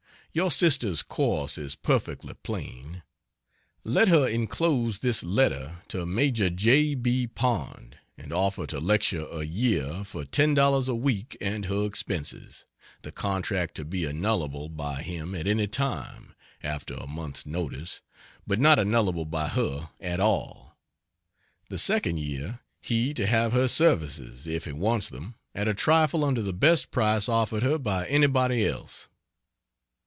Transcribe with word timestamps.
Your 0.33 0.49
sister's 0.49 1.03
course 1.03 1.57
is 1.57 1.75
perfectly 1.75 2.33
plain. 2.35 3.03
Let 3.83 4.07
her 4.07 4.25
enclose 4.25 4.99
this 4.99 5.25
letter 5.25 5.79
to 5.89 6.05
Maj. 6.05 6.55
J. 6.55 6.95
B. 6.95 7.27
Pond, 7.27 7.97
and 8.17 8.31
offer 8.31 8.65
to 8.67 8.79
lecture 8.79 9.27
a 9.29 9.43
year 9.43 10.05
for 10.05 10.23
$10 10.23 10.87
a 10.87 10.95
week 10.95 11.35
and 11.41 11.65
her 11.65 11.85
expenses, 11.85 12.65
the 13.01 13.11
contract 13.11 13.75
to 13.75 13.83
be 13.83 14.03
annullable 14.03 14.73
by 14.73 15.01
him 15.01 15.35
at 15.35 15.47
any 15.47 15.67
time, 15.67 16.33
after 16.63 16.93
a 16.93 17.07
month's 17.07 17.45
notice, 17.45 17.99
but 18.47 18.57
not 18.57 18.77
annullable 18.77 19.29
by 19.29 19.49
her 19.49 19.89
at 19.99 20.21
all. 20.21 20.77
The 21.67 21.77
second 21.77 22.19
year, 22.21 22.61
he 22.81 23.13
to 23.15 23.27
have 23.27 23.51
her 23.51 23.67
services, 23.67 24.47
if 24.47 24.63
he 24.63 24.71
wants 24.71 25.09
them, 25.09 25.35
at 25.53 25.67
a 25.67 25.73
trifle 25.73 26.23
under 26.23 26.41
the 26.41 26.53
best 26.53 26.89
price 26.89 27.27
offered 27.27 27.63
her 27.63 27.77
by 27.77 28.07
anybody 28.07 28.65
else. 28.65 29.09